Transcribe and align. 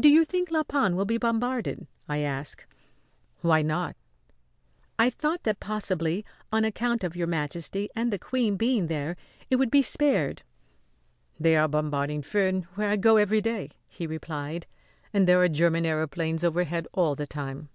"Do 0.00 0.08
you 0.08 0.24
think 0.24 0.50
La 0.50 0.62
Panne 0.62 0.96
will 0.96 1.04
be 1.04 1.18
bombarded?" 1.18 1.86
I 2.08 2.20
asked. 2.20 2.64
"Why 3.42 3.60
not?" 3.60 3.94
"I 4.98 5.10
thought 5.10 5.42
that 5.42 5.60
possibly, 5.60 6.24
on 6.50 6.64
account 6.64 7.04
of 7.04 7.14
Your 7.14 7.26
Majesty 7.26 7.90
and 7.94 8.10
the 8.10 8.18
Queen 8.18 8.56
being 8.56 8.86
there, 8.86 9.18
it 9.50 9.56
would 9.56 9.70
be 9.70 9.82
spared. 9.82 10.44
"They 11.38 11.56
are 11.56 11.68
bombarding 11.68 12.22
Furnes, 12.22 12.64
where 12.74 12.88
I 12.88 12.96
go 12.96 13.18
every 13.18 13.42
day," 13.42 13.68
he 13.86 14.06
replied. 14.06 14.66
"And 15.12 15.28
there 15.28 15.42
are 15.42 15.48
German 15.50 15.84
aëroplanes 15.84 16.42
overhead 16.42 16.88
all 16.94 17.14
the 17.14 17.26
time." 17.26 17.68